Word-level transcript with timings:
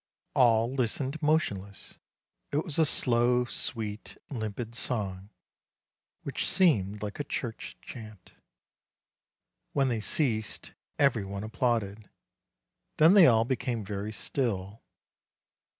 All 0.33 0.73
listened 0.73 1.21
motionless: 1.21 1.99
it 2.51 2.63
was 2.65 2.79
a 2.79 2.87
slow, 2.87 3.45
sweet, 3.45 4.17
limpid 4.31 4.73
song 4.73 5.29
which 6.23 6.47
seemed 6.47 7.03
like 7.03 7.19
a 7.19 7.23
church 7.23 7.77
chant. 7.83 8.31
When 9.73 9.89
they 9.89 9.99
ceased, 9.99 10.73
every 10.97 11.23
one 11.23 11.43
applauded; 11.43 12.09
then 12.97 13.13
they 13.13 13.27
all 13.27 13.45
became 13.45 13.85
very 13.85 14.11
still. 14.11 14.81